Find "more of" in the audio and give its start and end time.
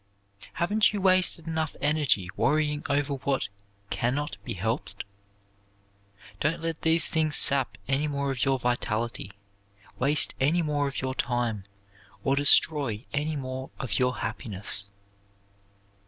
8.07-8.43, 10.63-11.01, 13.35-13.99